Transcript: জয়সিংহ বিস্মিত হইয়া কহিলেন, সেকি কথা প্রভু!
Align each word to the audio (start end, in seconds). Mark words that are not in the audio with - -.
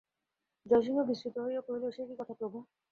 জয়সিংহ 0.65 0.99
বিস্মিত 1.09 1.35
হইয়া 1.39 1.61
কহিলেন, 1.61 1.91
সেকি 1.91 2.13
কথা 2.19 2.33
প্রভু! 2.39 2.57